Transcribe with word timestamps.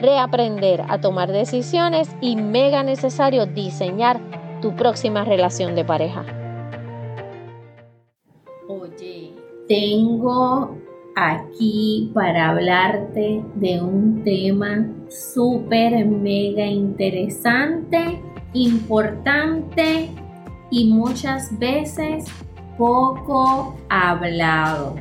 reaprender 0.00 0.84
a 0.88 1.00
tomar 1.00 1.32
decisiones 1.32 2.08
y 2.20 2.36
mega 2.36 2.82
necesario 2.82 3.46
diseñar 3.46 4.20
tu 4.60 4.74
próxima 4.74 5.24
relación 5.24 5.74
de 5.74 5.84
pareja. 5.84 6.24
Oye, 8.68 9.34
tengo 9.68 10.76
aquí 11.16 12.10
para 12.14 12.50
hablarte 12.50 13.42
de 13.54 13.82
un 13.82 14.22
tema 14.22 14.86
súper 15.08 16.04
mega 16.06 16.66
interesante, 16.66 18.20
importante 18.52 20.10
y 20.70 20.86
muchas 20.86 21.58
veces 21.58 22.24
poco 22.76 23.76
hablado. 23.88 24.96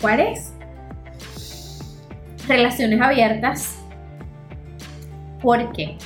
¿Cuál 0.00 0.20
es? 0.20 0.52
Relaciones 2.48 3.00
abiertas 3.00 3.81
¿Por 5.42 5.72
qué? 5.72 5.96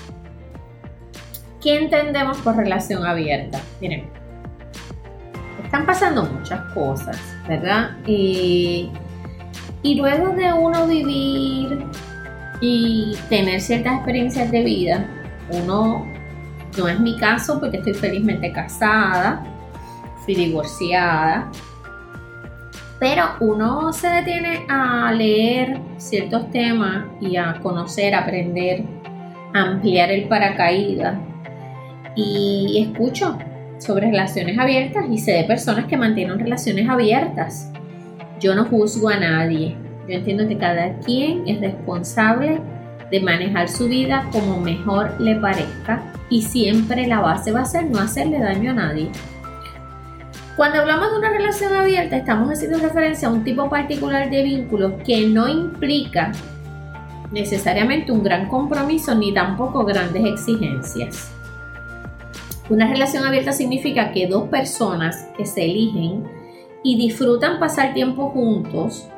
¿Qué 1.63 1.79
entendemos 1.79 2.39
por 2.39 2.57
relación 2.57 3.05
abierta? 3.05 3.61
Miren, 3.81 4.09
están 5.63 5.85
pasando 5.85 6.25
muchas 6.25 6.61
cosas, 6.73 7.21
¿verdad? 7.49 7.91
y 8.07 9.95
luego 9.95 10.31
de 10.31 10.53
uno 10.53 10.87
vivir 10.87 11.87
y 12.61 13.17
tener 13.29 13.61
ciertas 13.61 13.95
experiencias 13.95 14.51
de 14.51 14.65
vida, 14.65 15.07
uno, 15.51 16.07
no 16.77 16.89
es 16.89 16.99
mi 16.99 17.17
caso 17.17 17.61
porque 17.61 17.77
estoy 17.77 17.95
felizmente 17.95 18.51
casada, 18.53 19.45
fui 20.25 20.35
divorciada, 20.35 21.51
pero 22.99 23.25
uno 23.41 23.93
se 23.93 24.09
detiene 24.09 24.65
a 24.69 25.13
leer 25.13 25.79
ciertos 25.99 26.51
temas 26.51 27.05
y 27.21 27.37
a 27.37 27.61
conocer, 27.63 28.15
aprender 28.15 28.85
ampliar 29.63 30.11
el 30.11 30.29
paracaídas 30.29 31.17
y 32.15 32.89
escucho 32.89 33.39
sobre 33.79 34.11
relaciones 34.11 34.59
abiertas 34.59 35.05
y 35.11 35.19
sé 35.19 35.33
de 35.33 35.45
personas 35.45 35.87
que 35.87 35.97
mantienen 35.97 36.39
relaciones 36.39 36.89
abiertas. 36.89 37.71
Yo 38.41 38.55
no 38.55 38.65
juzgo 38.65 39.09
a 39.09 39.19
nadie. 39.19 39.77
Yo 40.09 40.15
entiendo 40.15 40.47
que 40.49 40.57
cada 40.57 40.99
quien 41.01 41.47
es 41.47 41.61
responsable 41.61 42.61
de 43.11 43.21
manejar 43.21 43.69
su 43.69 43.89
vida 43.89 44.29
como 44.33 44.61
mejor 44.61 45.21
le 45.21 45.37
parezca 45.37 46.13
y 46.31 46.43
siempre 46.43 47.07
la 47.07 47.21
base 47.21 47.53
va 47.53 47.63
a 47.63 47.65
ser 47.65 47.85
no 47.85 48.01
hacerle 48.01 48.39
daño 48.39 48.71
a 48.71 48.75
nadie. 48.75 49.11
Cuando 50.57 50.81
hablamos 50.81 51.13
de 51.13 51.19
una 51.19 51.31
relación 51.31 51.73
abierta 51.75 52.17
estamos 52.17 52.51
haciendo 52.51 52.79
referencia 52.79 53.29
a 53.29 53.31
un 53.31 53.45
tipo 53.45 53.69
particular 53.69 54.31
de 54.31 54.43
vínculo 54.43 54.99
que 55.05 55.27
no 55.27 55.49
implica 55.49 56.33
necesariamente 57.31 58.13
un 58.13 58.23
gran 58.23 58.49
compromiso 58.49 59.15
ni 59.15 59.33
tampoco 59.33 59.85
grandes 59.85 60.25
exigencias. 60.25 61.33
Una 62.69 62.89
relación 62.89 63.25
abierta 63.25 63.53
significa 63.53 64.13
que 64.13 64.27
dos 64.27 64.49
personas 64.49 65.29
que 65.37 65.47
se 65.47 65.65
eligen 65.65 66.25
y 66.83 66.97
disfrutan 66.97 67.59
pasar 67.61 67.95
tiempo 67.95 68.31
juntos, 68.31 69.09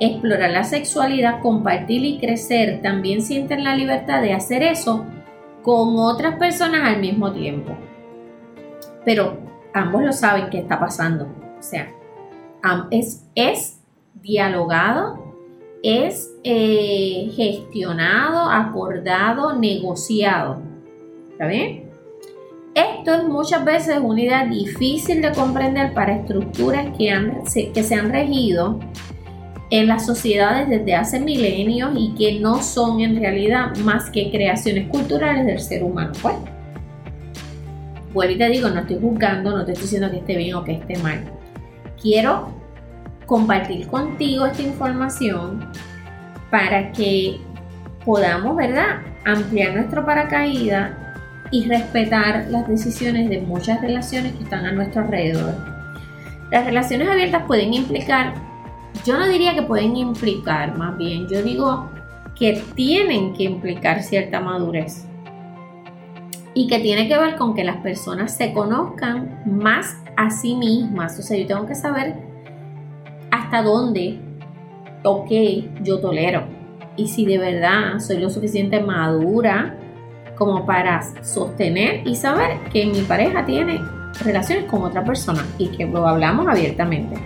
explorar 0.00 0.50
la 0.50 0.64
sexualidad, 0.64 1.40
compartir 1.40 2.04
y 2.04 2.18
crecer, 2.18 2.80
también 2.82 3.22
sienten 3.22 3.64
la 3.64 3.76
libertad 3.76 4.22
de 4.22 4.32
hacer 4.32 4.62
eso 4.62 5.04
con 5.62 5.96
otras 5.98 6.38
personas 6.38 6.82
al 6.84 7.00
mismo 7.00 7.32
tiempo. 7.32 7.76
Pero 9.04 9.38
ambos 9.74 10.02
lo 10.02 10.12
saben 10.12 10.50
que 10.50 10.58
está 10.58 10.78
pasando. 10.80 11.24
O 11.58 11.62
sea, 11.62 11.92
es, 12.90 13.24
es 13.34 13.80
dialogado 14.14 15.27
es 15.82 16.34
eh, 16.44 17.30
gestionado, 17.34 18.50
acordado, 18.50 19.56
negociado. 19.56 20.62
¿Está 21.32 21.46
bien? 21.46 21.90
Esto 22.74 23.14
es 23.14 23.24
muchas 23.24 23.64
veces 23.64 23.98
una 24.02 24.20
idea 24.20 24.46
difícil 24.46 25.22
de 25.22 25.32
comprender 25.32 25.94
para 25.94 26.16
estructuras 26.16 26.96
que, 26.96 27.10
han, 27.10 27.42
que 27.74 27.82
se 27.82 27.94
han 27.94 28.12
regido 28.12 28.78
en 29.70 29.86
las 29.86 30.06
sociedades 30.06 30.68
desde 30.68 30.94
hace 30.94 31.20
milenios 31.20 31.90
y 31.96 32.14
que 32.14 32.40
no 32.40 32.62
son 32.62 33.00
en 33.00 33.20
realidad 33.20 33.76
más 33.78 34.10
que 34.10 34.30
creaciones 34.30 34.88
culturales 34.88 35.46
del 35.46 35.60
ser 35.60 35.82
humano. 35.82 36.12
Pues, 36.22 36.36
vuelvo 38.12 38.34
y 38.34 38.38
te 38.38 38.48
digo, 38.48 38.68
no 38.68 38.80
estoy 38.80 38.98
juzgando, 39.00 39.56
no 39.56 39.64
te 39.64 39.72
estoy 39.72 39.84
diciendo 39.84 40.10
que 40.10 40.18
esté 40.18 40.36
bien 40.36 40.54
o 40.54 40.64
que 40.64 40.72
esté 40.72 40.98
mal. 40.98 41.20
Quiero 42.00 42.57
compartir 43.28 43.86
contigo 43.88 44.46
esta 44.46 44.62
información 44.62 45.68
para 46.50 46.90
que 46.92 47.38
podamos, 48.04 48.56
¿verdad?, 48.56 49.02
ampliar 49.26 49.74
nuestro 49.74 50.04
paracaídas 50.04 50.92
y 51.50 51.68
respetar 51.68 52.46
las 52.50 52.66
decisiones 52.66 53.28
de 53.28 53.42
muchas 53.42 53.82
relaciones 53.82 54.32
que 54.32 54.44
están 54.44 54.64
a 54.64 54.72
nuestro 54.72 55.02
alrededor. 55.02 55.54
Las 56.50 56.64
relaciones 56.64 57.06
abiertas 57.06 57.42
pueden 57.46 57.74
implicar, 57.74 58.32
yo 59.04 59.18
no 59.18 59.28
diría 59.28 59.54
que 59.54 59.62
pueden 59.62 59.94
implicar, 59.96 60.76
más 60.78 60.96
bien, 60.96 61.28
yo 61.28 61.42
digo 61.42 61.90
que 62.34 62.62
tienen 62.74 63.34
que 63.34 63.44
implicar 63.44 64.02
cierta 64.02 64.40
madurez 64.40 65.04
y 66.54 66.66
que 66.66 66.78
tiene 66.78 67.08
que 67.08 67.18
ver 67.18 67.36
con 67.36 67.54
que 67.54 67.64
las 67.64 67.76
personas 67.78 68.34
se 68.34 68.54
conozcan 68.54 69.42
más 69.44 69.98
a 70.16 70.30
sí 70.30 70.54
mismas. 70.54 71.18
O 71.18 71.22
sea, 71.22 71.36
yo 71.36 71.46
tengo 71.46 71.66
que 71.66 71.74
saber 71.74 72.27
hasta 73.48 73.62
dónde, 73.62 74.18
ok, 75.02 75.30
yo 75.82 76.00
tolero. 76.00 76.42
Y 76.96 77.08
si 77.08 77.24
de 77.24 77.38
verdad 77.38 77.98
soy 77.98 78.18
lo 78.18 78.28
suficiente 78.28 78.80
madura 78.80 79.74
como 80.36 80.66
para 80.66 81.02
sostener 81.24 82.06
y 82.06 82.14
saber 82.14 82.58
que 82.70 82.84
mi 82.84 83.00
pareja 83.00 83.46
tiene 83.46 83.80
relaciones 84.22 84.64
con 84.66 84.82
otra 84.82 85.02
persona 85.02 85.42
y 85.56 85.68
que 85.68 85.86
lo 85.86 86.06
hablamos 86.06 86.46
abiertamente. 86.46 87.16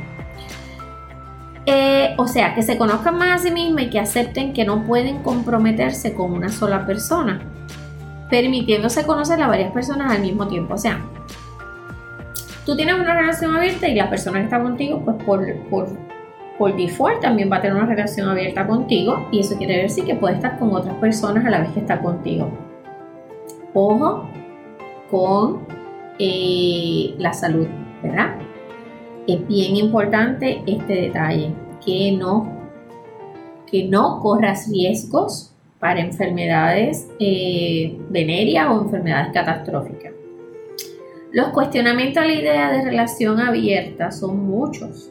Eh, 1.67 2.15
o 2.19 2.29
sea, 2.29 2.55
que 2.55 2.63
se 2.63 2.79
conozcan 2.79 3.19
más 3.19 3.41
a 3.41 3.45
sí 3.45 3.51
mismas 3.51 3.85
y 3.85 3.91
que 3.91 3.99
acepten 3.99 4.53
que 4.53 4.65
no 4.65 4.85
pueden 4.85 5.25
comprometerse 5.25 6.15
con 6.15 6.33
una 6.33 6.51
sola 6.51 6.87
persona, 6.87 7.41
permitiéndose 8.31 9.05
conocer 9.05 9.43
a 9.43 9.49
varias 9.49 9.73
personas 9.73 10.13
al 10.13 10.21
mismo 10.21 10.47
tiempo. 10.47 10.75
O 10.75 10.79
sea, 10.79 11.01
tú 12.65 12.77
tienes 12.77 12.95
una 12.95 13.13
relación 13.13 13.57
abierta 13.57 13.89
y 13.89 13.97
la 13.97 14.09
persona 14.09 14.39
que 14.39 14.45
está 14.45 14.63
contigo, 14.63 15.03
pues 15.05 15.17
por, 15.25 15.45
por, 15.69 16.12
por 16.59 16.77
default 16.77 17.21
también 17.21 17.51
va 17.51 17.57
a 17.57 17.63
tener 17.63 17.77
una 17.77 17.87
relación 17.87 18.29
abierta 18.29 18.67
contigo 18.67 19.27
y 19.33 19.41
eso 19.41 19.57
quiere 19.57 19.83
decir 19.83 20.05
que 20.05 20.15
puede 20.15 20.37
estar 20.37 20.59
con 20.59 20.75
otras 20.75 20.95
personas 20.97 21.45
a 21.45 21.51
la 21.51 21.61
vez 21.61 21.71
que 21.71 21.81
está 21.81 22.01
contigo. 22.01 22.51
Ojo 23.75 24.29
con 25.11 25.67
eh, 26.19 27.15
la 27.19 27.33
salud, 27.33 27.67
¿verdad? 28.03 28.37
Es 29.27 29.47
bien 29.47 29.77
importante 29.77 30.63
este 30.67 30.95
detalle, 30.95 31.53
que 31.85 32.13
no, 32.13 32.51
que 33.71 33.85
no 33.85 34.21
corras 34.21 34.69
riesgos 34.71 35.53
para 35.79 36.01
enfermedades 36.01 37.09
eh, 37.19 37.99
venéreas 38.09 38.69
o 38.71 38.83
enfermedades 38.83 39.33
catastróficas. 39.33 40.13
Los 41.33 41.49
cuestionamientos 41.49 42.23
a 42.23 42.27
la 42.27 42.35
idea 42.35 42.71
de 42.71 42.83
relación 42.83 43.41
abierta 43.41 44.11
son 44.11 44.47
muchos. 44.47 45.11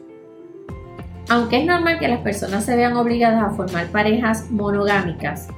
Aunque 1.32 1.60
es 1.60 1.64
normal 1.64 1.98
que 1.98 2.08
las 2.08 2.20
personas 2.20 2.62
se 2.66 2.76
vean 2.76 2.94
obligadas 2.94 3.42
a 3.42 3.56
formar 3.56 3.86
parejas 3.86 4.50
monogámicas, 4.50 5.48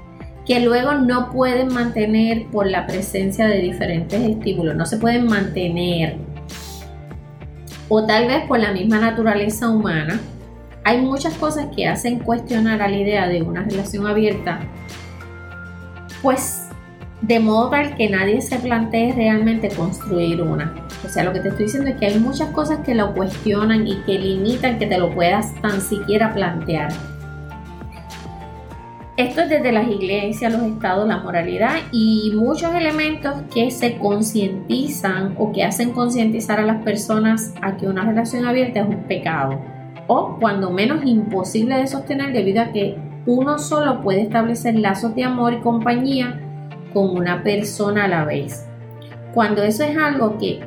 que 0.47 0.61
luego 0.61 0.93
no 0.93 1.33
pueden 1.33 1.75
mantener 1.75 2.47
por 2.47 2.69
la 2.69 2.87
presencia 2.87 3.49
de 3.49 3.59
diferentes 3.59 4.21
estímulos, 4.23 4.77
no 4.77 4.87
se 4.87 4.99
pueden 4.99 5.27
mantener. 5.27 6.19
O 7.89 8.07
tal 8.07 8.29
vez 8.29 8.47
por 8.47 8.61
la 8.61 8.71
misma 8.71 9.01
naturaleza 9.01 9.69
humana, 9.69 10.21
hay 10.85 11.01
muchas 11.01 11.35
cosas 11.35 11.67
que 11.75 11.89
hacen 11.89 12.21
cuestionar 12.21 12.81
a 12.81 12.87
la 12.87 12.97
idea 12.97 13.27
de 13.27 13.43
una 13.43 13.65
relación 13.65 14.07
abierta, 14.07 14.61
pues 16.23 16.69
de 17.21 17.41
modo 17.41 17.71
tal 17.71 17.97
que 17.97 18.09
nadie 18.09 18.41
se 18.43 18.61
plantee 18.61 19.13
realmente 19.13 19.71
construir 19.71 20.41
una. 20.41 20.84
O 21.05 21.09
sea, 21.09 21.25
lo 21.25 21.33
que 21.33 21.41
te 21.41 21.49
estoy 21.49 21.67
diciendo 21.67 21.91
es 21.91 21.97
que 21.97 22.07
hay 22.07 22.19
muchas 22.19 22.49
cosas 22.51 22.79
que 22.79 22.95
lo 22.95 23.15
cuestionan 23.15 23.87
y 23.87 23.97
que 24.03 24.19
limitan 24.19 24.79
que 24.79 24.87
te 24.87 24.99
lo 24.99 25.15
puedas 25.15 25.55
tan 25.61 25.81
siquiera 25.81 26.33
plantear. 26.33 26.93
Esto 29.17 29.43
es 29.43 29.49
desde 29.49 29.71
las 29.71 29.87
iglesias, 29.87 30.53
los 30.53 30.63
estados, 30.63 31.07
la 31.07 31.19
moralidad 31.19 31.77
y 31.93 32.33
muchos 32.35 32.75
elementos 32.75 33.43
que 33.55 33.71
se 33.71 33.97
concientizan 33.99 35.37
o 35.39 35.53
que 35.53 35.63
hacen 35.63 35.93
concientizar 35.93 36.59
a 36.59 36.67
las 36.67 36.83
personas 36.83 37.55
a 37.63 37.77
que 37.77 37.87
una 37.87 38.05
relación 38.05 38.45
abierta 38.45 38.81
es 38.81 38.89
un 38.89 39.05
pecado 39.05 39.61
o 40.07 40.37
cuando 40.41 40.71
menos 40.71 41.05
imposible 41.05 41.77
de 41.77 41.87
sostener 41.87 42.33
debido 42.33 42.63
a 42.63 42.73
que 42.73 42.97
uno 43.27 43.59
solo 43.59 44.03
puede 44.03 44.23
establecer 44.23 44.75
lazos 44.75 45.15
de 45.15 45.25
amor 45.25 45.55
y 45.55 45.61
compañía 45.61 46.41
con 46.93 47.17
una 47.17 47.43
persona 47.43 48.05
a 48.05 48.09
la 48.09 48.25
vez. 48.25 48.67
Cuando 49.33 49.63
eso 49.63 49.85
es 49.85 49.97
algo 49.97 50.39
que 50.39 50.61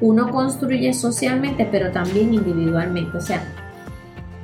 uno 0.00 0.30
construye 0.30 0.92
socialmente 0.94 1.68
pero 1.70 1.90
también 1.90 2.32
individualmente, 2.34 3.16
o 3.16 3.20
sea, 3.20 3.42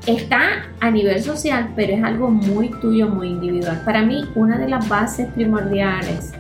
está 0.07 0.67
a 0.81 0.91
nivel 0.91 1.23
social, 1.23 1.73
pero 1.75 1.95
es 1.95 2.05
algo 2.05 2.31
muy 2.31 2.71
tuyo, 2.81 3.09
muy 3.09 3.29
individual. 3.29 3.83
Para 3.85 4.03
mí, 4.03 4.25
una 4.35 4.59
de 4.59 4.69
las 4.69 4.89
bases 4.89 5.29
primordiales 5.33 6.33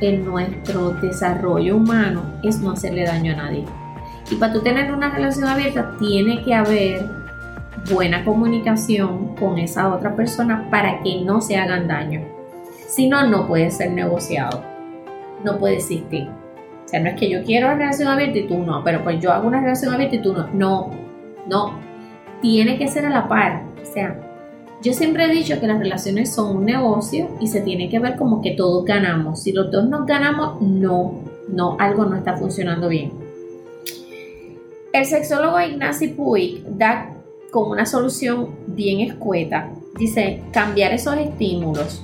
en 0.00 0.24
nuestro 0.24 0.90
desarrollo 0.92 1.76
humano 1.76 2.22
es 2.42 2.60
no 2.60 2.72
hacerle 2.72 3.04
daño 3.04 3.32
a 3.32 3.36
nadie. 3.36 3.64
Y 4.30 4.36
para 4.36 4.52
tú 4.52 4.60
tener 4.60 4.92
una 4.92 5.10
relación 5.10 5.48
abierta, 5.48 5.96
tiene 5.98 6.44
que 6.44 6.54
haber 6.54 7.04
buena 7.92 8.24
comunicación 8.24 9.34
con 9.36 9.58
esa 9.58 9.92
otra 9.92 10.14
persona 10.14 10.68
para 10.70 11.02
que 11.02 11.22
no 11.24 11.40
se 11.40 11.56
hagan 11.56 11.88
daño. 11.88 12.22
Si 12.86 13.08
no, 13.08 13.26
no 13.26 13.46
puede 13.46 13.70
ser 13.70 13.90
negociado. 13.92 14.62
No 15.44 15.58
puede 15.58 15.76
existir. 15.76 16.28
O 16.90 16.92
sea, 16.92 16.98
no 16.98 17.10
es 17.10 17.20
que 17.20 17.30
yo 17.30 17.44
quiero 17.44 17.68
una 17.68 17.76
relación 17.76 18.08
abierta 18.08 18.38
y 18.38 18.48
tú 18.48 18.58
no, 18.58 18.82
pero 18.82 19.04
pues 19.04 19.20
yo 19.20 19.30
hago 19.30 19.46
una 19.46 19.60
relación 19.60 19.94
abierta 19.94 20.16
y 20.16 20.22
tú 20.22 20.32
no. 20.32 20.48
No, 20.52 20.90
no, 21.46 21.78
tiene 22.42 22.78
que 22.78 22.88
ser 22.88 23.06
a 23.06 23.10
la 23.10 23.28
par. 23.28 23.62
O 23.80 23.86
sea, 23.86 24.18
yo 24.82 24.92
siempre 24.92 25.26
he 25.26 25.28
dicho 25.28 25.60
que 25.60 25.68
las 25.68 25.78
relaciones 25.78 26.34
son 26.34 26.56
un 26.56 26.64
negocio 26.64 27.28
y 27.38 27.46
se 27.46 27.60
tiene 27.60 27.88
que 27.88 28.00
ver 28.00 28.16
como 28.16 28.42
que 28.42 28.56
todos 28.56 28.84
ganamos. 28.84 29.40
Si 29.40 29.52
los 29.52 29.70
dos 29.70 29.88
nos 29.88 30.04
ganamos, 30.04 30.60
no, 30.60 31.20
no, 31.46 31.76
algo 31.78 32.06
no 32.06 32.16
está 32.16 32.36
funcionando 32.36 32.88
bien. 32.88 33.12
El 34.92 35.04
sexólogo 35.04 35.60
Ignacy 35.60 36.08
Puig 36.08 36.64
da 36.76 37.14
como 37.52 37.70
una 37.70 37.86
solución 37.86 38.56
bien 38.66 38.98
escueta. 38.98 39.70
Dice, 39.96 40.42
cambiar 40.50 40.92
esos 40.92 41.16
estímulos. 41.18 42.02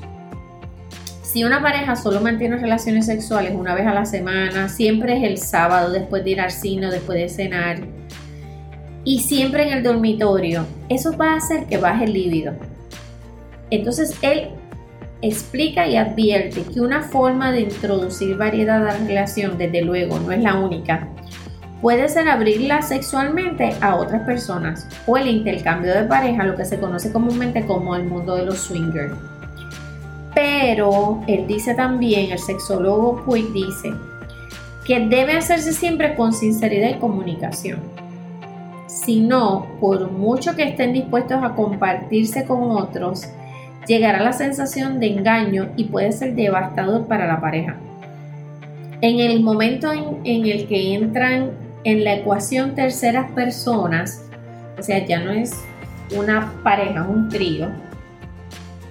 Si 1.36 1.44
una 1.44 1.60
pareja 1.60 1.96
solo 1.96 2.22
mantiene 2.22 2.56
relaciones 2.56 3.04
sexuales 3.04 3.52
una 3.54 3.74
vez 3.74 3.86
a 3.86 3.92
la 3.92 4.06
semana, 4.06 4.70
siempre 4.70 5.18
es 5.18 5.22
el 5.22 5.36
sábado 5.36 5.92
después 5.92 6.24
de 6.24 6.30
ir 6.30 6.40
al 6.40 6.50
cine, 6.50 6.90
después 6.90 7.18
de 7.18 7.28
cenar, 7.28 7.76
y 9.04 9.20
siempre 9.20 9.66
en 9.66 9.74
el 9.74 9.82
dormitorio, 9.82 10.64
eso 10.88 11.14
va 11.14 11.34
a 11.34 11.36
hacer 11.36 11.66
que 11.66 11.76
baje 11.76 12.04
el 12.04 12.14
líbido. 12.14 12.54
Entonces 13.68 14.16
él 14.22 14.48
explica 15.20 15.86
y 15.86 15.98
advierte 15.98 16.62
que 16.62 16.80
una 16.80 17.02
forma 17.02 17.52
de 17.52 17.60
introducir 17.60 18.38
variedad 18.38 18.76
a 18.76 18.94
la 18.94 18.96
relación, 19.06 19.58
desde 19.58 19.82
luego, 19.82 20.18
no 20.18 20.32
es 20.32 20.42
la 20.42 20.54
única, 20.58 21.06
puede 21.82 22.08
ser 22.08 22.30
abrirla 22.30 22.80
sexualmente 22.80 23.74
a 23.82 23.96
otras 23.96 24.22
personas 24.22 24.88
o 25.06 25.18
el 25.18 25.28
intercambio 25.28 25.92
de 25.92 26.04
pareja, 26.04 26.44
lo 26.44 26.56
que 26.56 26.64
se 26.64 26.80
conoce 26.80 27.12
comúnmente 27.12 27.66
como 27.66 27.94
el 27.94 28.04
mundo 28.04 28.36
de 28.36 28.46
los 28.46 28.56
swingers. 28.56 29.12
Pero 30.36 31.20
él 31.26 31.48
dice 31.48 31.74
también, 31.74 32.30
el 32.30 32.38
sexólogo 32.38 33.24
Puig 33.24 33.52
dice, 33.52 33.92
que 34.84 35.00
debe 35.00 35.32
hacerse 35.32 35.72
siempre 35.72 36.14
con 36.14 36.32
sinceridad 36.32 36.90
y 36.90 36.98
comunicación 37.00 37.80
sino 38.86 39.66
por 39.80 40.10
mucho 40.10 40.56
que 40.56 40.62
estén 40.62 40.92
dispuestos 40.92 41.42
a 41.42 41.54
compartirse 41.54 42.44
con 42.44 42.70
otros, 42.70 43.28
llegará 43.86 44.20
la 44.20 44.32
sensación 44.32 45.00
de 45.00 45.08
engaño 45.08 45.68
y 45.76 45.84
puede 45.84 46.12
ser 46.12 46.34
devastador 46.34 47.06
para 47.06 47.26
la 47.26 47.40
pareja. 47.40 47.76
En 49.00 49.20
el 49.20 49.42
momento 49.42 49.92
en, 49.92 50.46
el 50.46 50.66
que 50.66 50.94
entran 50.94 51.50
en 51.84 52.04
la 52.04 52.14
ecuación 52.14 52.74
terceras 52.74 53.30
personas, 53.32 54.24
o 54.78 54.82
sea, 54.82 55.04
ya 55.04 55.20
no 55.20 55.30
es 55.30 55.52
una 56.16 56.52
pareja, 56.62 57.02
un 57.02 57.28
trío, 57.28 57.68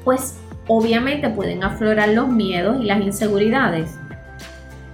pues 0.03 0.37
obviamente 0.67 1.29
pueden 1.29 1.63
aflorar 1.63 2.09
los 2.09 2.27
miedos 2.27 2.81
y 2.81 2.85
las 2.85 3.01
inseguridades. 3.01 3.97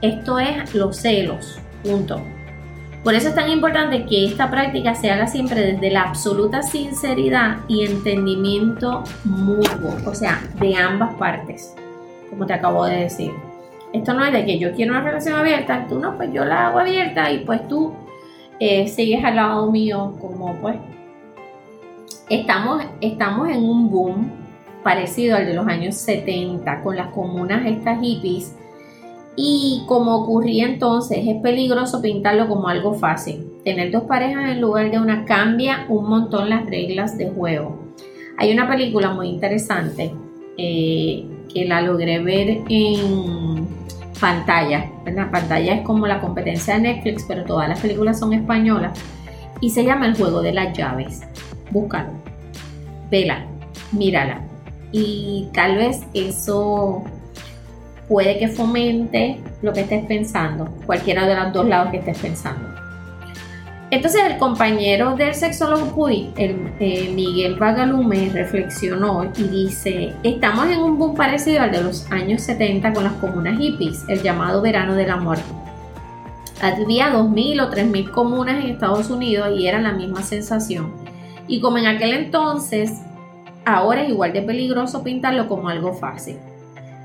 Esto 0.01 0.39
es 0.39 0.73
los 0.73 0.97
celos, 0.97 1.59
punto. 1.83 2.21
Por 3.03 3.15
eso 3.15 3.29
es 3.29 3.35
tan 3.35 3.49
importante 3.49 4.05
que 4.05 4.25
esta 4.25 4.51
práctica 4.51 4.93
se 4.93 5.09
haga 5.09 5.25
siempre 5.25 5.61
desde 5.61 5.89
la 5.89 6.03
absoluta 6.03 6.61
sinceridad 6.61 7.57
y 7.67 7.83
entendimiento 7.85 9.03
mutuo, 9.23 9.95
o 10.05 10.13
sea, 10.13 10.43
de 10.59 10.75
ambas 10.75 11.15
partes, 11.15 11.75
como 12.29 12.45
te 12.45 12.53
acabo 12.53 12.85
de 12.85 12.97
decir. 12.97 13.31
Esto 13.91 14.13
no 14.13 14.23
es 14.23 14.31
de 14.31 14.45
que 14.45 14.59
yo 14.59 14.73
quiero 14.73 14.93
una 14.93 15.01
relación 15.01 15.35
abierta, 15.35 15.87
tú 15.89 15.99
no, 15.99 16.15
pues 16.15 16.31
yo 16.31 16.45
la 16.45 16.67
hago 16.67 16.79
abierta 16.79 17.31
y 17.31 17.39
pues 17.39 17.67
tú 17.67 17.93
eh, 18.59 18.87
sigues 18.87 19.23
al 19.23 19.35
lado 19.35 19.71
mío 19.71 20.15
como 20.21 20.53
pues 20.61 20.75
estamos, 22.29 22.83
estamos 23.01 23.49
en 23.49 23.63
un 23.63 23.89
boom 23.89 24.40
parecido 24.83 25.37
al 25.37 25.45
de 25.45 25.53
los 25.53 25.67
años 25.67 25.95
70 25.95 26.81
con 26.81 26.95
las 26.95 27.07
comunas 27.07 27.65
estas 27.65 27.99
hippies 28.01 28.55
y 29.35 29.83
como 29.87 30.15
ocurría 30.17 30.65
entonces, 30.65 31.19
es 31.25 31.41
peligroso 31.41 32.01
pintarlo 32.01 32.47
como 32.47 32.67
algo 32.67 32.93
fácil. 32.93 33.47
Tener 33.63 33.91
dos 33.91 34.03
parejas 34.03 34.51
en 34.51 34.61
lugar 34.61 34.91
de 34.91 34.99
una 34.99 35.25
cambia 35.25 35.85
un 35.87 36.09
montón 36.09 36.49
las 36.49 36.65
reglas 36.65 37.17
de 37.17 37.29
juego. 37.29 37.79
Hay 38.37 38.51
una 38.51 38.67
película 38.67 39.11
muy 39.11 39.29
interesante 39.29 40.13
eh, 40.57 41.25
que 41.53 41.65
la 41.65 41.81
logré 41.81 42.19
ver 42.19 42.61
en 42.67 43.67
pantalla. 44.19 44.91
La 45.05 45.31
pantalla 45.31 45.75
es 45.75 45.81
como 45.83 46.07
la 46.07 46.19
competencia 46.19 46.75
de 46.75 46.81
Netflix, 46.81 47.25
pero 47.27 47.43
todas 47.45 47.69
las 47.69 47.79
películas 47.79 48.19
son 48.19 48.33
españolas. 48.33 48.99
Y 49.61 49.69
se 49.69 49.83
llama 49.83 50.07
El 50.07 50.15
juego 50.15 50.41
de 50.41 50.53
las 50.53 50.75
llaves. 50.77 51.21
Búscalo, 51.71 52.09
vela, 53.09 53.45
mírala. 53.91 54.50
Y 54.91 55.47
tal 55.53 55.77
vez 55.77 56.01
eso 56.13 57.03
puede 58.07 58.37
que 58.39 58.49
fomente 58.49 59.39
lo 59.61 59.71
que 59.71 59.81
estés 59.81 60.05
pensando, 60.05 60.65
cualquiera 60.85 61.25
de 61.27 61.35
los 61.35 61.53
dos 61.53 61.65
lados 61.65 61.91
que 61.91 61.97
estés 61.97 62.17
pensando. 62.17 62.81
Entonces 63.91 64.21
el 64.25 64.37
compañero 64.37 65.15
del 65.17 65.35
sexólogo 65.35 65.93
Puy, 65.93 66.31
el, 66.37 66.71
eh, 66.79 67.11
Miguel 67.13 67.55
Vagalume, 67.55 68.29
reflexionó 68.29 69.29
y 69.37 69.43
dice, 69.43 70.13
estamos 70.23 70.67
en 70.67 70.79
un 70.79 70.97
boom 70.97 71.13
parecido 71.13 71.61
al 71.61 71.71
de 71.71 71.83
los 71.83 72.09
años 72.09 72.41
70 72.41 72.93
con 72.93 73.03
las 73.03 73.13
comunas 73.13 73.59
hippies, 73.59 74.05
el 74.07 74.21
llamado 74.21 74.61
verano 74.61 74.95
del 74.95 75.09
amor. 75.09 75.39
Había 76.61 77.11
2.000 77.11 77.61
o 77.61 77.69
3.000 77.69 78.11
comunas 78.11 78.63
en 78.63 78.71
Estados 78.71 79.09
Unidos 79.09 79.49
y 79.57 79.67
era 79.67 79.81
la 79.81 79.91
misma 79.91 80.21
sensación. 80.23 80.93
Y 81.47 81.59
como 81.59 81.77
en 81.77 81.87
aquel 81.87 82.13
entonces, 82.13 83.01
ahora 83.65 84.03
es 84.03 84.09
igual 84.09 84.33
de 84.33 84.41
peligroso 84.41 85.03
pintarlo 85.03 85.47
como 85.47 85.69
algo 85.69 85.93
fácil. 85.93 86.37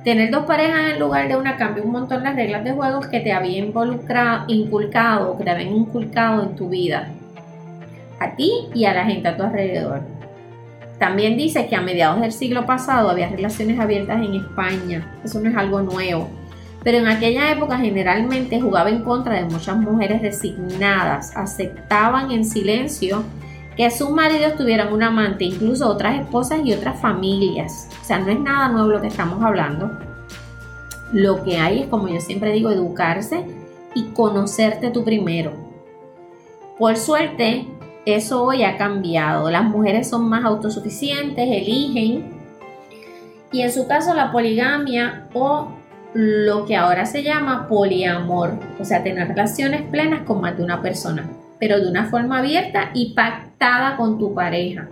Tener 0.04 0.30
dos 0.30 0.44
parejas 0.44 0.92
en 0.92 1.00
lugar 1.00 1.26
de 1.26 1.36
una 1.36 1.56
cambia 1.56 1.82
un 1.82 1.90
montón 1.90 2.22
las 2.22 2.36
reglas 2.36 2.62
de 2.62 2.72
juegos 2.72 3.08
que 3.08 3.20
te 3.20 3.32
había 3.32 3.58
involucrado, 3.58 4.44
inculcado, 4.46 5.36
que 5.36 5.44
te 5.44 5.50
habían 5.50 5.74
inculcado 5.74 6.44
en 6.44 6.54
tu 6.54 6.68
vida. 6.68 7.08
A 8.20 8.36
ti 8.36 8.52
y 8.72 8.84
a 8.84 8.94
la 8.94 9.04
gente 9.04 9.28
a 9.28 9.36
tu 9.36 9.42
alrededor. 9.42 10.02
También 10.98 11.36
dice 11.36 11.66
que 11.66 11.76
a 11.76 11.82
mediados 11.82 12.20
del 12.20 12.32
siglo 12.32 12.64
pasado 12.64 13.10
había 13.10 13.28
relaciones 13.28 13.78
abiertas 13.78 14.18
en 14.24 14.34
España. 14.34 15.12
Eso 15.24 15.40
no 15.40 15.50
es 15.50 15.56
algo 15.56 15.82
nuevo. 15.82 16.30
Pero 16.82 16.98
en 16.98 17.08
aquella 17.08 17.50
época 17.50 17.76
generalmente 17.76 18.60
jugaba 18.60 18.90
en 18.90 19.02
contra 19.02 19.34
de 19.34 19.44
muchas 19.44 19.76
mujeres 19.76 20.22
resignadas. 20.22 21.36
Aceptaban 21.36 22.30
en 22.30 22.44
silencio 22.44 23.24
que 23.76 23.90
sus 23.90 24.10
maridos 24.10 24.56
tuvieran 24.56 24.92
un 24.92 25.02
amante, 25.02 25.44
incluso 25.44 25.88
otras 25.88 26.18
esposas 26.20 26.60
y 26.64 26.72
otras 26.72 26.98
familias. 26.98 27.88
O 28.00 28.04
sea, 28.04 28.18
no 28.18 28.30
es 28.30 28.40
nada 28.40 28.68
nuevo 28.68 28.88
lo 28.88 29.00
que 29.02 29.08
estamos 29.08 29.42
hablando. 29.42 29.90
Lo 31.12 31.44
que 31.44 31.58
hay 31.58 31.82
es, 31.82 31.86
como 31.88 32.08
yo 32.08 32.20
siempre 32.20 32.52
digo, 32.52 32.70
educarse 32.70 33.44
y 33.94 34.04
conocerte 34.12 34.90
tú 34.90 35.04
primero. 35.04 35.52
Por 36.78 36.96
suerte, 36.96 37.68
eso 38.06 38.44
hoy 38.44 38.62
ha 38.62 38.78
cambiado. 38.78 39.50
Las 39.50 39.64
mujeres 39.64 40.08
son 40.08 40.28
más 40.28 40.44
autosuficientes, 40.44 41.46
eligen 41.46 42.36
y 43.52 43.60
en 43.62 43.72
su 43.72 43.86
caso 43.86 44.14
la 44.14 44.32
poligamia 44.32 45.28
o 45.34 45.68
lo 46.14 46.64
que 46.64 46.76
ahora 46.76 47.04
se 47.04 47.22
llama 47.22 47.68
poliamor, 47.68 48.58
o 48.80 48.84
sea, 48.84 49.02
tener 49.02 49.28
relaciones 49.28 49.82
plenas 49.82 50.22
con 50.22 50.40
más 50.40 50.56
de 50.56 50.64
una 50.64 50.80
persona, 50.80 51.28
pero 51.58 51.78
de 51.78 51.88
una 51.88 52.06
forma 52.06 52.38
abierta 52.38 52.90
y 52.94 53.12
pactada 53.12 53.45
con 53.96 54.18
tu 54.18 54.34
pareja. 54.34 54.88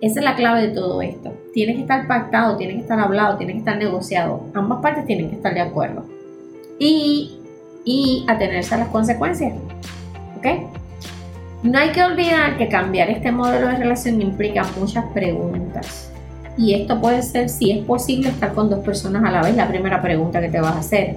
Esa 0.00 0.20
es 0.20 0.24
la 0.24 0.34
clave 0.34 0.68
de 0.68 0.74
todo 0.74 1.02
esto. 1.02 1.32
Tiene 1.52 1.74
que 1.74 1.82
estar 1.82 2.06
pactado, 2.08 2.56
tiene 2.56 2.74
que 2.74 2.80
estar 2.80 2.98
hablado, 2.98 3.36
tiene 3.36 3.52
que 3.52 3.58
estar 3.58 3.76
negociado. 3.76 4.46
Ambas 4.54 4.80
partes 4.80 5.04
tienen 5.04 5.28
que 5.28 5.36
estar 5.36 5.52
de 5.52 5.60
acuerdo. 5.60 6.04
Y, 6.78 7.38
y 7.84 8.24
atenerse 8.26 8.74
a 8.74 8.78
las 8.78 8.88
consecuencias. 8.88 9.52
¿Ok? 10.38 10.46
No 11.62 11.78
hay 11.78 11.90
que 11.90 12.02
olvidar 12.02 12.56
que 12.56 12.68
cambiar 12.68 13.10
este 13.10 13.30
modelo 13.30 13.66
de 13.66 13.76
relación 13.76 14.22
implica 14.22 14.64
muchas 14.78 15.04
preguntas. 15.12 16.10
Y 16.56 16.74
esto 16.74 16.98
puede 17.00 17.22
ser 17.22 17.50
si 17.50 17.70
es 17.70 17.84
posible 17.84 18.30
estar 18.30 18.54
con 18.54 18.70
dos 18.70 18.80
personas 18.80 19.22
a 19.24 19.30
la 19.30 19.42
vez, 19.42 19.54
la 19.54 19.68
primera 19.68 20.00
pregunta 20.00 20.40
que 20.40 20.48
te 20.48 20.60
vas 20.60 20.74
a 20.74 20.78
hacer. 20.78 21.16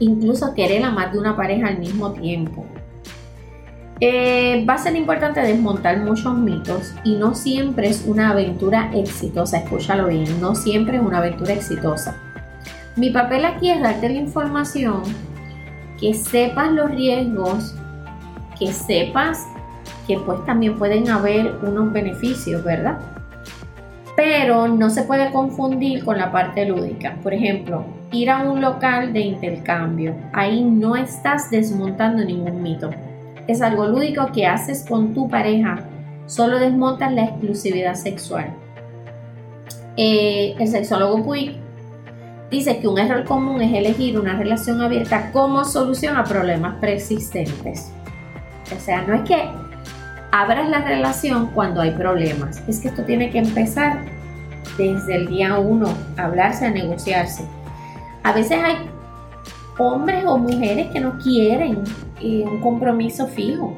Incluso 0.00 0.52
querer 0.54 0.82
a 0.82 0.90
más 0.90 1.12
de 1.12 1.20
una 1.20 1.36
pareja 1.36 1.68
al 1.68 1.78
mismo 1.78 2.10
tiempo. 2.10 2.66
Eh, 4.04 4.66
va 4.68 4.74
a 4.74 4.78
ser 4.78 4.96
importante 4.96 5.40
desmontar 5.40 5.96
muchos 6.00 6.34
mitos 6.36 6.92
y 7.04 7.14
no 7.14 7.36
siempre 7.36 7.88
es 7.88 8.04
una 8.04 8.30
aventura 8.30 8.90
exitosa, 8.92 9.58
escúchalo 9.58 10.08
bien, 10.08 10.40
no 10.40 10.56
siempre 10.56 10.96
es 10.96 11.02
una 11.04 11.18
aventura 11.18 11.52
exitosa. 11.52 12.16
Mi 12.96 13.10
papel 13.10 13.44
aquí 13.44 13.70
es 13.70 13.80
darte 13.80 14.08
la 14.08 14.16
información, 14.16 15.02
que 16.00 16.14
sepas 16.14 16.72
los 16.72 16.90
riesgos, 16.90 17.76
que 18.58 18.72
sepas 18.72 19.46
que 20.08 20.18
pues 20.18 20.44
también 20.46 20.76
pueden 20.78 21.08
haber 21.08 21.54
unos 21.62 21.92
beneficios, 21.92 22.64
¿verdad? 22.64 22.98
Pero 24.16 24.66
no 24.66 24.90
se 24.90 25.04
puede 25.04 25.30
confundir 25.30 26.04
con 26.04 26.18
la 26.18 26.32
parte 26.32 26.66
lúdica. 26.66 27.18
Por 27.22 27.34
ejemplo, 27.34 27.84
ir 28.10 28.30
a 28.30 28.42
un 28.42 28.60
local 28.60 29.12
de 29.12 29.20
intercambio. 29.20 30.16
Ahí 30.32 30.64
no 30.64 30.96
estás 30.96 31.52
desmontando 31.52 32.24
ningún 32.24 32.64
mito 32.64 32.90
es 33.46 33.62
algo 33.62 33.86
lúdico 33.86 34.30
que 34.32 34.46
haces 34.46 34.84
con 34.88 35.14
tu 35.14 35.28
pareja. 35.28 35.80
Solo 36.26 36.58
desmontas 36.58 37.12
la 37.12 37.24
exclusividad 37.24 37.94
sexual. 37.94 38.54
Eh, 39.96 40.54
el 40.58 40.68
sexólogo 40.68 41.22
Puig 41.22 41.56
dice 42.50 42.78
que 42.78 42.88
un 42.88 42.98
error 42.98 43.24
común 43.24 43.60
es 43.60 43.72
elegir 43.72 44.18
una 44.18 44.36
relación 44.36 44.80
abierta 44.80 45.30
como 45.32 45.64
solución 45.64 46.16
a 46.16 46.24
problemas 46.24 46.76
preexistentes. 46.80 47.92
O 48.74 48.80
sea, 48.80 49.02
no 49.02 49.14
es 49.14 49.22
que 49.22 49.48
abras 50.30 50.68
la 50.68 50.82
relación 50.82 51.48
cuando 51.48 51.80
hay 51.80 51.90
problemas, 51.90 52.62
es 52.68 52.80
que 52.80 52.88
esto 52.88 53.04
tiene 53.04 53.30
que 53.30 53.38
empezar 53.38 54.00
desde 54.78 55.16
el 55.16 55.28
día 55.28 55.58
uno, 55.58 55.92
hablarse, 56.16 56.66
a 56.66 56.70
negociarse. 56.70 57.44
A 58.22 58.32
veces 58.32 58.58
hay 58.62 58.76
hombres 59.78 60.24
o 60.26 60.38
mujeres 60.38 60.88
que 60.88 61.00
no 61.00 61.18
quieren 61.18 61.84
eh, 62.20 62.44
un 62.46 62.60
compromiso 62.60 63.26
fijo. 63.26 63.76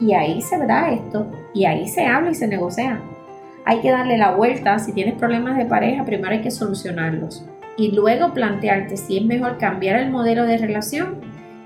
Y 0.00 0.12
ahí 0.12 0.40
se 0.42 0.58
verá 0.58 0.92
esto, 0.92 1.26
y 1.54 1.64
ahí 1.64 1.88
se 1.88 2.06
habla 2.06 2.30
y 2.30 2.34
se 2.34 2.46
negocia. 2.46 3.00
Hay 3.64 3.80
que 3.80 3.90
darle 3.90 4.16
la 4.16 4.32
vuelta, 4.32 4.78
si 4.78 4.92
tienes 4.92 5.14
problemas 5.14 5.56
de 5.56 5.66
pareja, 5.66 6.04
primero 6.04 6.30
hay 6.30 6.40
que 6.40 6.50
solucionarlos. 6.50 7.44
Y 7.76 7.92
luego 7.92 8.32
plantearte 8.32 8.96
si 8.96 9.18
es 9.18 9.24
mejor 9.24 9.58
cambiar 9.58 10.00
el 10.00 10.10
modelo 10.10 10.46
de 10.46 10.58
relación 10.58 11.16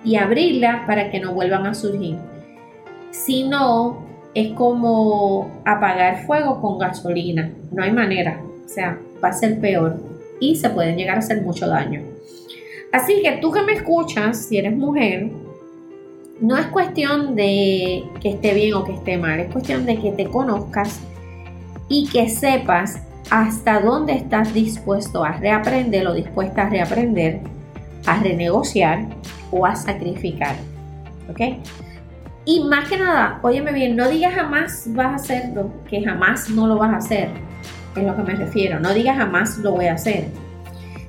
y 0.04 0.16
abrirla 0.16 0.84
para 0.86 1.10
que 1.10 1.20
no 1.20 1.32
vuelvan 1.32 1.66
a 1.66 1.74
surgir. 1.74 2.18
Si 3.10 3.48
no, 3.48 4.04
es 4.34 4.52
como 4.52 5.50
apagar 5.64 6.24
fuego 6.26 6.60
con 6.60 6.78
gasolina. 6.78 7.52
No 7.70 7.82
hay 7.82 7.92
manera. 7.92 8.40
O 8.64 8.68
sea, 8.68 8.98
va 9.22 9.28
a 9.28 9.32
ser 9.32 9.60
peor 9.60 9.96
y 10.40 10.56
se 10.56 10.70
pueden 10.70 10.96
llegar 10.96 11.16
a 11.16 11.20
hacer 11.20 11.42
mucho 11.42 11.68
daño. 11.68 12.11
Así 12.92 13.22
que 13.22 13.32
tú 13.40 13.50
que 13.50 13.62
me 13.62 13.72
escuchas, 13.72 14.46
si 14.46 14.58
eres 14.58 14.76
mujer, 14.76 15.30
no 16.40 16.56
es 16.56 16.66
cuestión 16.66 17.34
de 17.34 18.04
que 18.20 18.30
esté 18.30 18.52
bien 18.52 18.74
o 18.74 18.84
que 18.84 18.92
esté 18.92 19.16
mal, 19.16 19.40
es 19.40 19.52
cuestión 19.52 19.86
de 19.86 19.98
que 19.98 20.12
te 20.12 20.26
conozcas 20.26 21.00
y 21.88 22.08
que 22.08 22.28
sepas 22.28 23.00
hasta 23.30 23.80
dónde 23.80 24.12
estás 24.12 24.52
dispuesto 24.52 25.24
a 25.24 25.32
reaprender 25.32 26.06
o 26.06 26.12
dispuesta 26.12 26.62
a 26.62 26.68
reaprender, 26.68 27.40
a 28.06 28.22
renegociar 28.22 29.06
o 29.50 29.64
a 29.64 29.74
sacrificar. 29.74 30.56
¿Ok? 31.30 31.40
Y 32.44 32.64
más 32.64 32.88
que 32.88 32.98
nada, 32.98 33.38
óyeme 33.42 33.72
bien, 33.72 33.94
no 33.94 34.08
digas 34.08 34.34
jamás 34.34 34.84
vas 34.88 35.12
a 35.12 35.14
hacerlo, 35.14 35.70
que 35.88 36.04
jamás 36.04 36.50
no 36.50 36.66
lo 36.66 36.76
vas 36.76 36.92
a 36.92 36.96
hacer. 36.96 37.28
Es 37.96 38.02
lo 38.02 38.16
que 38.16 38.22
me 38.22 38.34
refiero. 38.34 38.80
No 38.80 38.92
digas 38.92 39.16
jamás 39.16 39.58
lo 39.58 39.72
voy 39.72 39.86
a 39.86 39.94
hacer. 39.94 40.26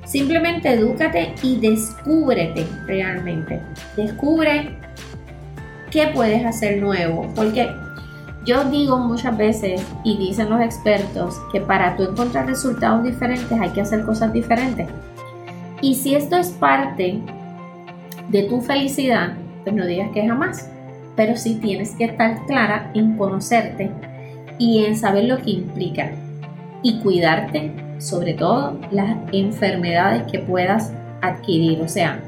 Simplemente 0.04 0.70
edúcate 0.70 1.34
y 1.42 1.56
descúbrete 1.56 2.66
realmente. 2.86 3.60
Descubre 3.96 4.76
qué 5.90 6.08
puedes 6.08 6.44
hacer 6.44 6.82
nuevo. 6.82 7.26
Porque 7.34 7.68
yo 8.44 8.64
digo 8.64 8.98
muchas 8.98 9.36
veces 9.36 9.82
y 10.04 10.18
dicen 10.18 10.50
los 10.50 10.60
expertos 10.60 11.40
que 11.50 11.60
para 11.60 11.96
tú 11.96 12.02
encontrar 12.02 12.46
resultados 12.46 13.02
diferentes 13.02 13.58
hay 13.58 13.70
que 13.70 13.80
hacer 13.80 14.04
cosas 14.04 14.32
diferentes. 14.32 14.86
Y 15.80 15.94
si 15.94 16.14
esto 16.14 16.36
es 16.36 16.48
parte 16.48 17.20
de 18.28 18.42
tu 18.44 18.60
felicidad, 18.60 19.34
pues 19.62 19.74
no 19.74 19.86
digas 19.86 20.10
que 20.12 20.26
jamás. 20.26 20.70
Pero 21.16 21.36
sí 21.36 21.56
tienes 21.56 21.94
que 21.94 22.04
estar 22.04 22.44
clara 22.46 22.90
en 22.94 23.16
conocerte 23.16 23.90
y 24.58 24.84
en 24.84 24.96
saber 24.96 25.24
lo 25.24 25.38
que 25.38 25.50
implica 25.50 26.12
y 26.82 27.00
cuidarte 27.00 27.83
sobre 27.98 28.34
todo 28.34 28.78
las 28.90 29.16
enfermedades 29.32 30.24
que 30.30 30.38
puedas 30.40 30.92
adquirir. 31.22 31.80
O 31.80 31.88
sea, 31.88 32.20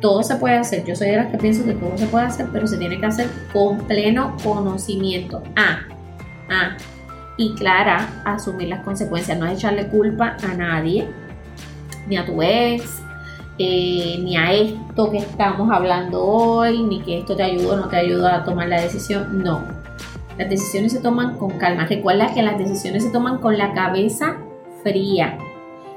todo 0.00 0.22
se 0.22 0.36
puede 0.36 0.56
hacer. 0.56 0.84
Yo 0.84 0.94
soy 0.94 1.10
de 1.10 1.16
las 1.16 1.26
que 1.26 1.38
pienso 1.38 1.64
que 1.64 1.74
todo 1.74 1.96
se 1.96 2.06
puede 2.06 2.26
hacer, 2.26 2.46
pero 2.52 2.66
se 2.66 2.76
tiene 2.76 3.00
que 3.00 3.06
hacer 3.06 3.28
con 3.52 3.78
pleno 3.78 4.36
conocimiento. 4.42 5.42
Ah, 5.56 5.80
ah. 6.50 6.76
Y 7.38 7.54
clara, 7.54 8.22
asumir 8.24 8.68
las 8.68 8.80
consecuencias. 8.80 9.38
No 9.38 9.46
es 9.46 9.58
echarle 9.58 9.88
culpa 9.88 10.36
a 10.42 10.54
nadie, 10.54 11.06
ni 12.08 12.16
a 12.16 12.24
tu 12.24 12.42
ex, 12.42 13.02
eh, 13.58 14.18
ni 14.22 14.36
a 14.36 14.52
esto 14.52 15.10
que 15.10 15.18
estamos 15.18 15.70
hablando 15.70 16.22
hoy, 16.22 16.82
ni 16.82 17.00
que 17.00 17.18
esto 17.18 17.36
te 17.36 17.42
ayuda 17.42 17.74
o 17.74 17.76
no 17.76 17.88
te 17.88 17.96
ayuda 17.96 18.36
a 18.36 18.44
tomar 18.44 18.68
la 18.68 18.80
decisión. 18.80 19.42
No. 19.42 19.62
Las 20.38 20.50
decisiones 20.50 20.92
se 20.92 21.00
toman 21.00 21.36
con 21.38 21.52
calma. 21.58 21.86
Recuerda 21.86 22.32
que 22.34 22.42
las 22.42 22.58
decisiones 22.58 23.04
se 23.04 23.10
toman 23.10 23.38
con 23.38 23.56
la 23.56 23.72
cabeza 23.72 24.36
fría 24.86 25.38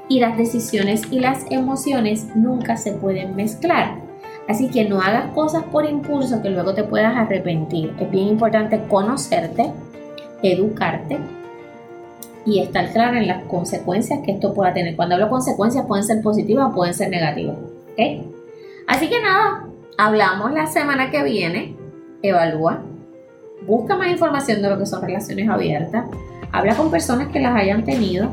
y 0.08 0.18
las 0.18 0.36
decisiones 0.36 1.02
y 1.12 1.20
las 1.20 1.46
emociones 1.50 2.34
nunca 2.34 2.76
se 2.76 2.92
pueden 2.92 3.36
mezclar. 3.36 4.00
Así 4.48 4.68
que 4.68 4.88
no 4.88 5.00
hagas 5.00 5.32
cosas 5.32 5.62
por 5.62 5.88
impulso 5.88 6.42
que 6.42 6.50
luego 6.50 6.74
te 6.74 6.82
puedas 6.82 7.16
arrepentir. 7.16 7.94
Es 8.00 8.10
bien 8.10 8.26
importante 8.26 8.82
conocerte, 8.88 9.70
educarte 10.42 11.18
y 12.44 12.58
estar 12.58 12.90
clara 12.92 13.18
en 13.18 13.28
las 13.28 13.44
consecuencias 13.44 14.20
que 14.24 14.32
esto 14.32 14.52
pueda 14.52 14.74
tener. 14.74 14.96
Cuando 14.96 15.14
hablo 15.14 15.28
consecuencias 15.28 15.86
pueden 15.86 16.04
ser 16.04 16.20
positivas 16.20 16.70
o 16.70 16.74
pueden 16.74 16.94
ser 16.94 17.10
negativas. 17.10 17.56
Así 18.88 19.08
que 19.08 19.22
nada, 19.22 19.68
hablamos 19.98 20.52
la 20.52 20.66
semana 20.66 21.10
que 21.10 21.22
viene. 21.22 21.76
Evalúa. 22.22 22.82
Busca 23.66 23.94
más 23.96 24.08
información 24.08 24.62
de 24.62 24.70
lo 24.70 24.78
que 24.78 24.86
son 24.86 25.02
relaciones 25.02 25.48
abiertas. 25.48 26.06
Habla 26.50 26.74
con 26.74 26.90
personas 26.90 27.28
que 27.28 27.38
las 27.38 27.54
hayan 27.54 27.84
tenido 27.84 28.30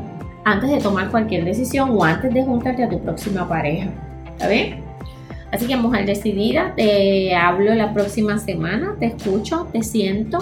antes 0.50 0.70
de 0.70 0.78
tomar 0.78 1.10
cualquier 1.10 1.44
decisión 1.44 1.90
o 1.92 2.02
antes 2.02 2.32
de 2.32 2.42
juntarte 2.42 2.82
a 2.82 2.88
tu 2.88 2.98
próxima 3.00 3.46
pareja. 3.46 3.90
¿Está 4.32 4.48
bien? 4.48 4.82
Así 5.52 5.66
que 5.66 5.76
mujer 5.76 6.06
decidida, 6.06 6.74
te 6.74 7.34
hablo 7.34 7.74
la 7.74 7.92
próxima 7.92 8.38
semana, 8.38 8.96
te 8.98 9.06
escucho, 9.06 9.66
te 9.72 9.82
siento 9.82 10.38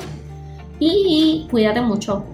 y 0.78 1.46
cuídate 1.50 1.80
mucho. 1.80 2.24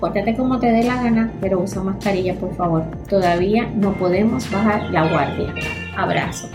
Pórtate 0.00 0.34
como 0.34 0.58
te 0.58 0.72
dé 0.72 0.82
la 0.84 1.02
gana, 1.02 1.32
pero 1.40 1.60
usa 1.60 1.82
mascarilla 1.82 2.34
por 2.34 2.54
favor. 2.56 2.84
Todavía 3.08 3.68
no 3.76 3.92
podemos 3.94 4.50
bajar 4.50 4.90
la 4.90 5.08
guardia. 5.08 5.54
Abrazo. 5.96 6.48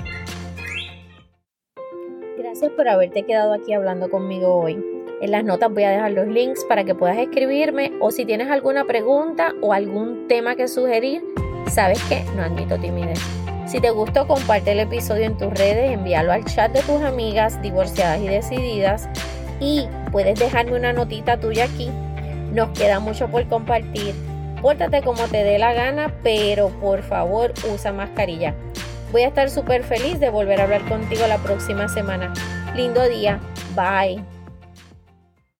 Gracias 2.38 2.72
por 2.72 2.88
haberte 2.88 3.24
quedado 3.24 3.54
aquí 3.54 3.74
hablando 3.74 4.10
conmigo 4.10 4.56
hoy. 4.56 4.95
En 5.22 5.32
las 5.32 5.44
notas 5.44 5.72
voy 5.72 5.84
a 5.84 5.92
dejar 5.92 6.12
los 6.12 6.28
links 6.28 6.66
para 6.66 6.84
que 6.84 6.94
puedas 6.94 7.18
escribirme 7.18 7.94
o 8.02 8.12
si 8.12 8.26
tienes 8.26 8.50
alguna 8.50 8.84
pregunta 8.84 9.54
o 9.62 9.74
algún 9.74 10.28
tema 10.28 10.56
que 10.56 10.68
sugerir, 10.68 11.24
sabes 11.68 12.04
que 12.04 12.24
no 12.36 12.44
admito 12.44 12.78
timidez. 12.78 13.20
Si 13.66 13.80
te 13.80 13.90
gustó, 13.90 14.28
comparte 14.28 14.74
el 14.74 14.80
episodio 14.80 15.26
en 15.26 15.38
tus 15.38 15.54
redes, 15.54 15.92
envíalo 15.92 16.32
al 16.32 16.46
chat 16.46 16.72
de 16.72 16.82
tus 16.82 17.02
amigas 17.02 17.62
divorciadas 17.62 18.22
y 18.22 18.28
decididas 18.28 19.10
y 19.60 19.88
puedes 20.12 20.38
dejarme 20.38 20.76
una 20.78 20.94
notita 20.94 21.40
tuya 21.40 21.66
aquí. 21.66 21.90
Nos 22.52 22.78
queda 22.78 23.00
mucho 23.00 23.28
por 23.30 23.48
compartir. 23.48 24.14
Pórtate 24.62 25.02
como 25.02 25.24
te 25.28 25.44
dé 25.44 25.58
la 25.60 25.74
gana, 25.74 26.14
pero 26.24 26.70
por 26.82 27.04
favor 27.04 27.54
usa 27.74 27.92
mascarilla. 27.92 28.54
Voy 29.12 29.24
a 29.24 29.28
estar 29.28 29.50
súper 29.50 29.84
feliz 29.84 30.20
de 30.20 30.30
volver 30.30 30.60
a 30.60 30.66
hablar 30.66 30.86
contigo 30.88 31.26
la 31.28 31.38
próxima 31.38 31.88
semana. 31.88 32.34
Lindo 32.76 33.02
día. 33.08 33.40
Bye. 33.76 34.35